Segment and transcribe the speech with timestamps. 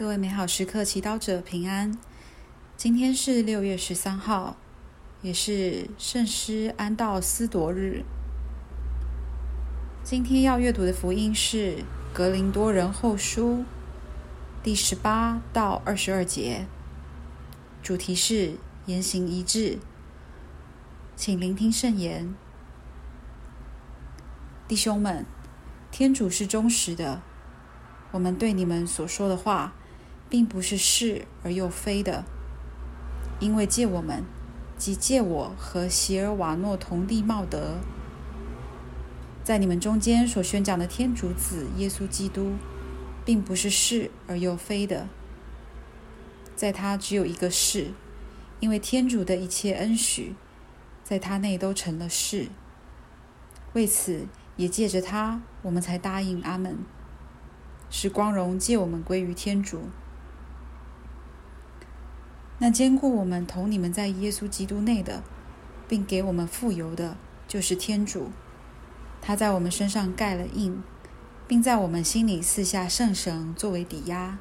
[0.00, 1.98] 各位美好时刻祈祷者平安。
[2.74, 4.56] 今天是六月十三号，
[5.20, 8.02] 也是圣师安道斯铎日。
[10.02, 11.76] 今天要阅读的福音是
[12.14, 13.56] 《格林多人后书》
[14.62, 16.64] 第十八到二十二节，
[17.82, 18.54] 主题是
[18.86, 19.78] 言行一致。
[21.14, 22.34] 请聆听圣言，
[24.66, 25.26] 弟兄们，
[25.90, 27.20] 天主是忠实的。
[28.12, 29.74] 我们对你们所说的话，
[30.30, 32.24] 并不是是而又非的，
[33.40, 34.24] 因为借我们，
[34.78, 37.78] 即借我和席尔瓦诺同弟茂德，
[39.42, 42.52] 在你们中间所宣讲的天主子耶稣基督，
[43.24, 45.08] 并不是是而又非的，
[46.54, 47.88] 在他只有一个是，
[48.60, 50.36] 因为天主的一切恩许，
[51.02, 52.46] 在他内都成了是。
[53.72, 54.26] 为此，
[54.56, 56.78] 也借着他，我们才答应阿门。
[57.88, 59.88] 是光荣借我们归于天主。
[62.62, 65.22] 那坚固我们同你们在耶稣基督内的，
[65.88, 67.16] 并给我们傅油的，
[67.48, 68.30] 就是天主。
[69.22, 70.82] 他在我们身上盖了印，
[71.48, 74.38] 并在我们心里赐下圣神作为抵押。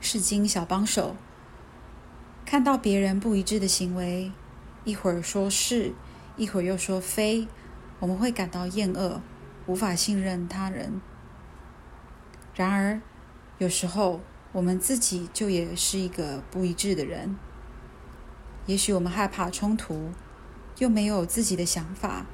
[0.00, 1.14] 释经小帮手，
[2.46, 4.32] 看到别人不一致的行为，
[4.84, 5.92] 一会儿说是，
[6.38, 7.46] 一会儿又说非。
[8.00, 9.20] 我们会感到厌恶，
[9.66, 11.00] 无法信任他人。
[12.54, 13.00] 然而，
[13.58, 14.20] 有时候
[14.52, 17.36] 我们自己就也是一个不一致的人。
[18.66, 20.10] 也许我们害怕冲突，
[20.78, 22.26] 又没有自己的想法，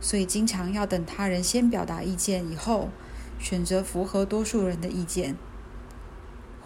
[0.00, 2.90] 所以经常要等他人先表达意见以后，
[3.38, 5.36] 选择符合多数人的意见。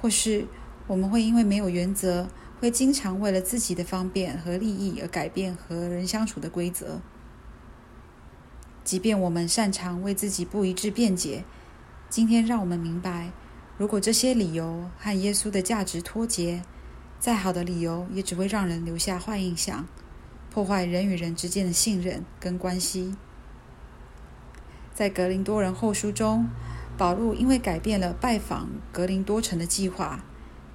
[0.01, 0.47] 或是
[0.87, 7.01] 我们会因为没有原则，会经常为了自己的方便和利益而改变和人相处的规则。
[8.83, 11.45] 即便我们擅长为自己不一致辩解，
[12.09, 13.31] 今天让我们明白，
[13.81, 16.63] 如果这些理由和耶稣的价值脱节，
[17.19, 19.89] 再好的理由也只会让人留下坏印象，
[20.51, 23.17] 破坏人与人之间的信任跟关系。
[24.93, 26.51] 在格林多人后书中，
[26.99, 30.23] 保禄因为改变了拜访格林多城的计划，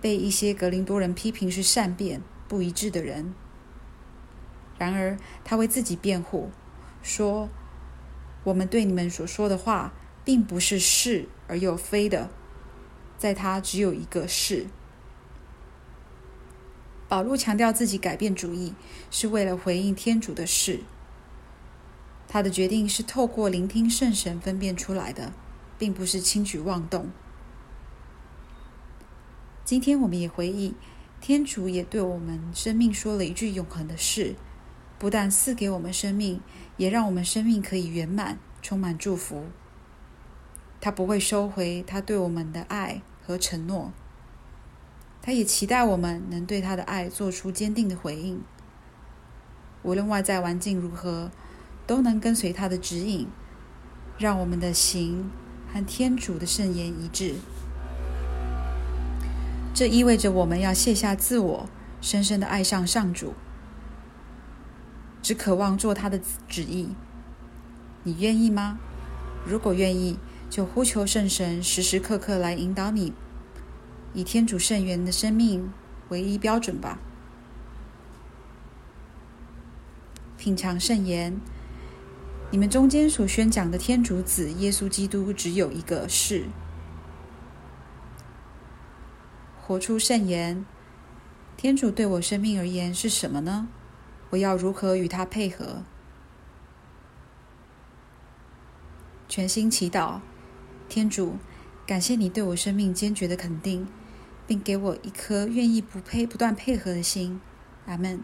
[0.02, 3.36] 被一些格林多人批评是善变不一致的人。
[4.80, 6.50] 然而，他为自己辩护，
[7.04, 7.50] 说。
[8.46, 12.32] 我们对你们所说的话，并不是是而又非的，
[13.18, 14.68] 在他只有一个是。
[17.08, 18.74] 保禄强调自己改变主意，
[19.12, 20.82] 是为了回应天主的事。
[22.28, 25.32] 他的决定是透过聆听圣神分辨出来的，
[25.78, 27.12] 并不是轻举妄动。
[29.64, 30.74] 今天我们也回忆，
[31.22, 34.36] 天主也对我们生命说了一句永恒的事。
[34.98, 36.42] 不但赐给我们生命，
[36.78, 39.46] 也让我们生命可以圆满，充满祝福。
[40.86, 43.92] 他不会收回他对我们的爱和承诺，
[45.20, 48.44] 他也期待我们能对他的爱做出坚定的回应。
[49.82, 51.32] 无论外在环境如何，
[51.88, 53.28] 都能跟随他的指引，
[54.20, 55.32] 让我们的行
[55.74, 57.34] 和天主的圣言一致。
[59.74, 61.68] 这意味着我们要卸下自我，
[62.00, 63.34] 深深的爱上上主。
[65.24, 66.90] 只渴望做他的旨意，
[68.04, 68.78] 你愿意吗？
[69.48, 70.20] 如果愿意，
[70.50, 73.14] 就呼求圣神时时刻刻来引导你，
[74.14, 75.72] 以天主圣言的生命
[76.10, 77.00] 为一标准吧。
[80.38, 81.42] 品尝圣言，
[82.52, 86.46] 你们中间所宣讲的天主子耶稣基督只有一个是。
[89.62, 90.64] 活出圣言，
[91.58, 93.68] 天主对我生命而言是什么呢？
[94.30, 95.84] 我要如何与他配合？
[99.28, 100.20] 全心祈祷，
[100.88, 101.38] 天主，
[101.86, 103.88] 感谢你对我生命坚决的肯定，
[104.48, 107.40] 并给我一颗愿意不配不断配合的心。
[107.86, 108.22] 阿门。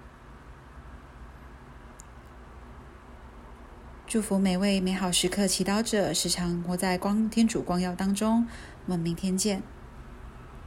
[4.07, 8.46] 祝福每位美好时刻祈祷者，时常活在光天主光耀当中。
[8.85, 9.64] 我们明天见。